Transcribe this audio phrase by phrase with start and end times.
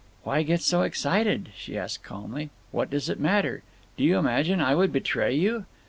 [0.23, 2.49] "Why get so excited?" she asked calmly.
[2.71, 3.61] "What does it matter?
[3.97, 5.67] Do you imagine I would betray you?